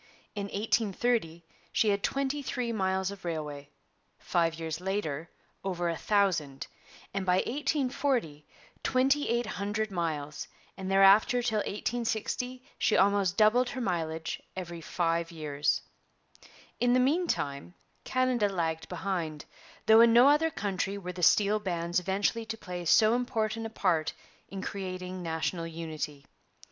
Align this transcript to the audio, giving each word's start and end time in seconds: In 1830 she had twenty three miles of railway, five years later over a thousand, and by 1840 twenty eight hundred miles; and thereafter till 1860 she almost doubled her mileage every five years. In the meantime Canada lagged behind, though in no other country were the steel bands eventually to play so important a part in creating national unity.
In 0.33 0.45
1830 0.45 1.45
she 1.71 1.89
had 1.89 2.01
twenty 2.01 2.41
three 2.41 2.71
miles 2.71 3.11
of 3.11 3.23
railway, 3.23 3.69
five 4.17 4.55
years 4.59 4.81
later 4.81 5.29
over 5.63 5.89
a 5.89 5.95
thousand, 5.95 6.65
and 7.13 7.23
by 7.23 7.35
1840 7.35 8.43
twenty 8.81 9.29
eight 9.29 9.45
hundred 9.45 9.91
miles; 9.91 10.47
and 10.75 10.89
thereafter 10.89 11.43
till 11.43 11.59
1860 11.59 12.63
she 12.79 12.97
almost 12.97 13.37
doubled 13.37 13.69
her 13.69 13.79
mileage 13.79 14.41
every 14.55 14.81
five 14.81 15.29
years. 15.29 15.83
In 16.79 16.93
the 16.93 16.99
meantime 16.99 17.75
Canada 18.03 18.49
lagged 18.49 18.89
behind, 18.89 19.45
though 19.85 20.01
in 20.01 20.11
no 20.11 20.29
other 20.29 20.49
country 20.49 20.97
were 20.97 21.13
the 21.13 21.21
steel 21.21 21.59
bands 21.59 21.99
eventually 21.99 22.47
to 22.47 22.57
play 22.57 22.85
so 22.85 23.13
important 23.13 23.67
a 23.67 23.69
part 23.69 24.13
in 24.49 24.63
creating 24.63 25.21
national 25.21 25.67
unity. 25.67 26.25